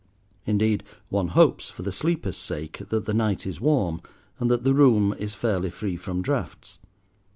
Indeed, 0.47 0.83
one 1.09 1.27
hopes, 1.27 1.69
for 1.69 1.83
the 1.83 1.91
sleeper's 1.91 2.35
sake, 2.35 2.81
that 2.89 3.05
the 3.05 3.13
night 3.13 3.45
is 3.45 3.61
warm, 3.61 4.01
and 4.39 4.49
that 4.49 4.63
the 4.63 4.73
room 4.73 5.13
is 5.19 5.35
fairly 5.35 5.69
free 5.69 5.95
from 5.95 6.23
draughts. 6.23 6.79